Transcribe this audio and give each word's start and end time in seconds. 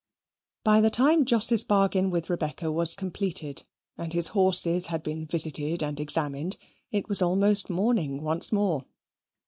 By 0.63 0.81
the 0.81 0.89
time 0.89 1.25
Jos's 1.25 1.63
bargain 1.63 2.09
with 2.09 2.27
Rebecca 2.27 2.71
was 2.71 2.95
completed, 2.95 3.65
and 3.99 4.11
his 4.13 4.29
horses 4.29 4.87
had 4.87 5.03
been 5.03 5.27
visited 5.27 5.83
and 5.83 5.99
examined, 5.99 6.57
it 6.89 7.07
was 7.07 7.21
almost 7.21 7.69
morning 7.69 8.23
once 8.23 8.51
more. 8.51 8.85